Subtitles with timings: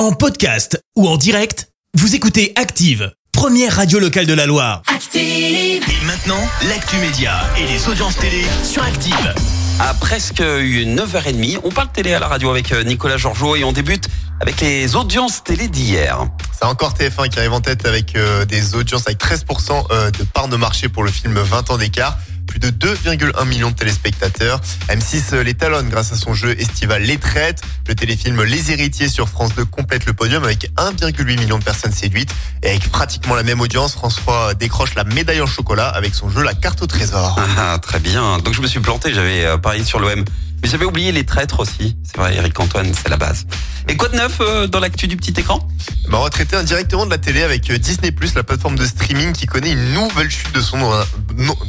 [0.00, 4.80] En podcast ou en direct, vous écoutez Active, première radio locale de la Loire.
[4.86, 5.20] Active.
[5.22, 9.34] Et maintenant, l'actu média et les audiences télé sur Active.
[9.78, 13.72] À presque 9h30, on parle télé à la radio avec euh, Nicolas Georgeot et on
[13.72, 14.08] débute
[14.40, 16.18] avec les audiences télé d'hier.
[16.58, 20.24] C'est encore TF1 qui arrive en tête avec euh, des audiences avec 13% euh, de
[20.24, 22.16] part de marché pour le film 20 ans d'écart.
[22.50, 24.60] Plus de 2,1 millions de téléspectateurs.
[24.88, 27.62] M6 euh, les talonne grâce à son jeu estival Les Traites.
[27.86, 31.92] Le téléfilm Les Héritiers sur France 2 complète le podium avec 1,8 million de personnes
[31.92, 32.34] séduites.
[32.64, 36.42] Et avec pratiquement la même audience, François décroche la médaille en chocolat avec son jeu
[36.42, 37.38] La carte au trésor.
[37.56, 38.38] Ah, très bien.
[38.38, 40.24] Donc je me suis planté, j'avais euh, parié sur l'OM.
[40.62, 41.96] Mais j'avais oublié les traîtres aussi.
[42.02, 43.46] C'est vrai, Eric Antoine, c'est la base.
[43.88, 45.66] Et quoi de neuf euh, dans l'actu du petit écran?
[46.10, 49.46] Bah, on va traiter indirectement de la télé avec Disney+, la plateforme de streaming qui
[49.46, 50.92] connaît une nouvelle chute de son, no-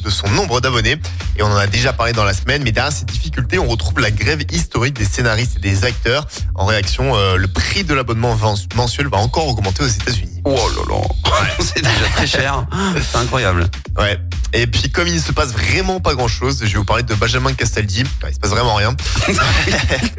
[0.03, 0.97] de son nombre d'abonnés.
[1.37, 3.99] Et on en a déjà parlé dans la semaine, mais derrière ces difficultés, on retrouve
[3.99, 6.27] la grève historique des scénaristes et des acteurs.
[6.55, 8.37] En réaction, euh, le prix de l'abonnement
[8.75, 10.41] mensuel va encore augmenter aux États-Unis.
[10.43, 12.65] Oh là là, c'est déjà très cher.
[13.11, 13.69] C'est incroyable.
[13.97, 14.19] Ouais.
[14.53, 17.15] Et puis comme il ne se passe vraiment pas grand-chose, je vais vous parler de
[17.15, 18.03] Benjamin Castaldi.
[18.27, 18.95] Il se passe vraiment rien.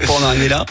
[0.06, 0.64] Pour en arriver là.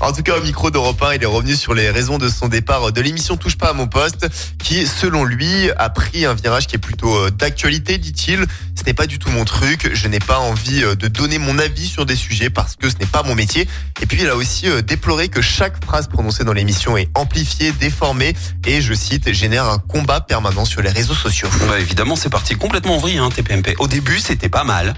[0.00, 2.48] En tout cas, au micro d'Europe 1, il est revenu sur les raisons de son
[2.48, 4.26] départ de l'émission Touche pas à mon poste,
[4.58, 8.44] qui, selon lui, a pris un virage qui est plutôt euh, d'actualité, dit-il.
[8.74, 9.90] Ce n'est pas du tout mon truc.
[9.92, 12.96] Je n'ai pas envie euh, de donner mon avis sur des sujets parce que ce
[12.96, 13.68] n'est pas mon métier.
[14.00, 17.72] Et puis, il a aussi euh, déploré que chaque phrase prononcée dans l'émission est amplifiée,
[17.72, 18.34] déformée
[18.66, 21.48] et, je cite, génère un combat permanent sur les réseaux sociaux.
[21.68, 23.74] Bah, évidemment, c'est parti complètement en vrille, hein, TPMP.
[23.78, 24.94] Au début, c'était pas mal.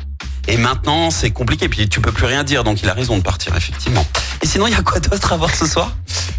[0.47, 1.69] Et maintenant, c'est compliqué.
[1.69, 2.64] Puis tu peux plus rien dire.
[2.64, 4.06] Donc il a raison de partir, effectivement.
[4.42, 5.96] Et sinon, il y a quoi d'autre à voir ce soir?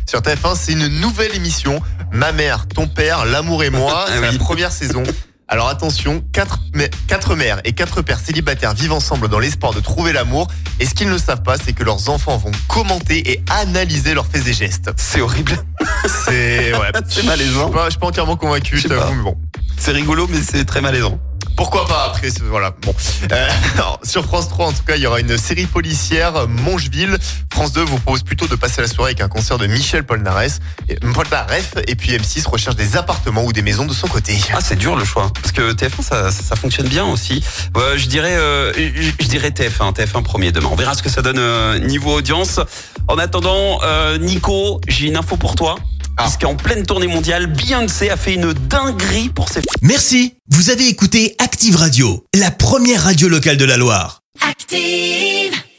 [0.08, 1.82] Sur TF1, c'est une nouvelle émission.
[2.12, 3.92] Ma mère, ton père, l'amour et moi.
[4.08, 4.28] Ah C'est oui.
[4.32, 5.04] la première saison.
[5.48, 9.80] Alors attention, quatre, mè- quatre mères et quatre pères célibataires vivent ensemble dans l'espoir de
[9.80, 10.48] trouver l'amour.
[10.80, 14.26] Et ce qu'ils ne savent pas, c'est que leurs enfants vont commenter et analyser leurs
[14.26, 14.90] faits et gestes.
[14.98, 15.56] C'est horrible.
[16.08, 16.92] C'est ouais.
[17.08, 17.62] C'est malaisant.
[17.62, 19.12] Je suis pas, je suis pas entièrement convaincu, pas.
[19.12, 19.38] mais bon.
[19.78, 21.20] C'est rigolo, mais c'est très malaisant.
[21.56, 22.74] Pourquoi pas après Voilà.
[22.82, 22.94] Bon.
[23.32, 23.50] Euh,
[24.04, 27.18] sur France 3, en tout cas, il y aura une série policière, Mongeville.
[27.52, 30.60] France 2 vous propose plutôt de passer la soirée avec un concert de Michel Polnareff.
[30.90, 34.38] Et, Polnareff, et puis M6 recherche des appartements ou des maisons de son côté.
[34.54, 35.32] Ah, c'est dur le choix.
[35.42, 37.44] Parce que TF1, ça, ça, fonctionne bien aussi.
[37.96, 40.70] Je dirais, euh, je, dirais TF1, TF1 premier demain.
[40.72, 42.60] On verra ce que ça donne euh, niveau audience.
[43.08, 45.76] En attendant, euh, Nico, j'ai une info pour toi.
[46.18, 46.24] Ah.
[46.24, 51.36] Puisqu'en pleine tournée mondiale, Beyoncé a fait une dinguerie pour ses Merci, vous avez écouté
[51.40, 54.22] Active Radio, la première radio locale de la Loire.
[54.42, 55.65] Active.